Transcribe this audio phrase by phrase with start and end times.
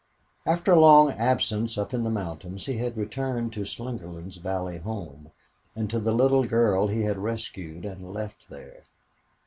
[0.47, 5.29] After a long absence up in the mountains he had returned to Slingerland's valley home,
[5.75, 8.85] and to the little girl he had rescued and left there.